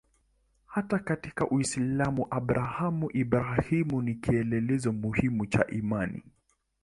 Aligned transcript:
Hata 0.65 0.99
katika 0.99 1.49
Uislamu 1.49 2.27
Abrahamu-Ibrahimu 2.29 4.01
ni 4.01 4.15
kielelezo 4.15 4.91
muhimu 4.93 5.45
cha 5.45 5.67
imani. 5.67 6.23